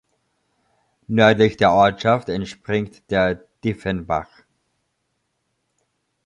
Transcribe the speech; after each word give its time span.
Nördlich 1.07 1.57
der 1.57 1.73
Ortschaft 1.73 2.27
entspringt 2.29 3.03
der 3.11 3.35
Dieffenbach. 3.63 4.31